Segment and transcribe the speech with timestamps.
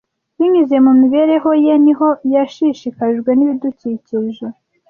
[0.37, 4.45] Binyuze mu mibereho ye niho yashishikajwe n’ibidukikije.